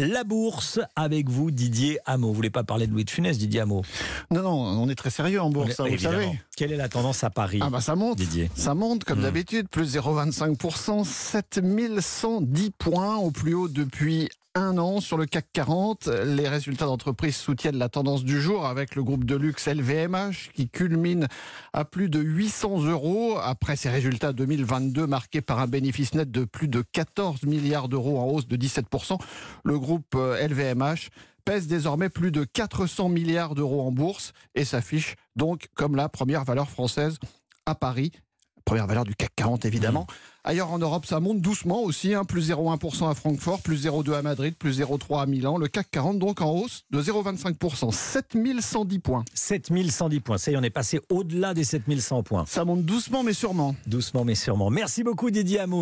[0.00, 2.28] la bourse avec vous, Didier Hameau.
[2.28, 3.82] Vous voulez pas parler de Louis de Funès, Didier Hameau?
[4.30, 6.38] Non, non, on est très sérieux en bourse, est- vous savez.
[6.56, 8.50] Quelle est la tendance à Paris Ah bah ça monte, Didier?
[8.54, 9.22] ça monte comme Hmm.
[9.22, 16.06] d'habitude, plus 0,25%, 7110 points au plus haut depuis un an sur le CAC 40.
[16.24, 20.68] Les résultats d'entreprise soutiennent la tendance du jour avec le groupe de luxe LVMH qui
[20.68, 21.28] culmine
[21.72, 26.44] à plus de 800 euros après ses résultats 2022 marqués par un bénéfice net de
[26.44, 29.18] plus de 14 milliards d'euros en hausse de 17%.
[29.64, 31.10] Le groupe euh, LVMH
[31.44, 36.44] pèse désormais plus de 400 milliards d'euros en bourse et s'affiche donc comme la première
[36.44, 37.18] valeur française
[37.66, 38.12] à Paris.
[38.70, 40.06] Première valeur du CAC 40 évidemment.
[40.44, 44.22] Ailleurs en Europe, ça monte doucement aussi, hein, plus 0,1% à Francfort, plus 0,2 à
[44.22, 45.58] Madrid, plus 0,3 à Milan.
[45.58, 49.24] Le CAC 40 donc en hausse de 0,25%, 7110 points.
[49.34, 50.38] 7110 points.
[50.38, 52.44] Ça y est, on est passé au-delà des 7100 points.
[52.46, 53.74] Ça monte doucement mais sûrement.
[53.88, 54.70] Doucement mais sûrement.
[54.70, 55.78] Merci beaucoup, Didier Hameau.